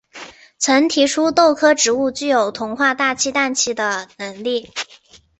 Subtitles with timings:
[0.57, 4.71] 曾提出豆科植物具有同化大气氮气的能力。